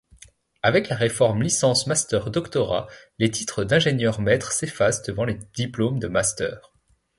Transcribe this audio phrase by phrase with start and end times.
[0.63, 2.87] Avec la réforme Licence-Master-Doctorat
[3.19, 6.73] les titres d’ingénieurs-maître s’effacent devant les diplômes de master.